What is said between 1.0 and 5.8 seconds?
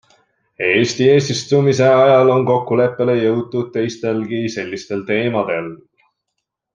eesistumise ajal on kokkuleppele jõutud teistelgi sellistel teemadel.